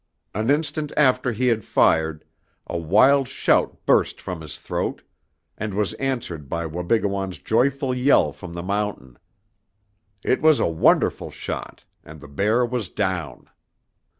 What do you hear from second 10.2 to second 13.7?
It was a wonderful shot, and the bear was down!